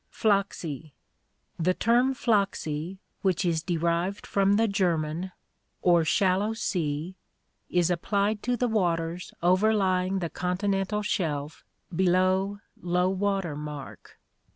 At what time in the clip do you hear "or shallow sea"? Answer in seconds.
5.83-7.13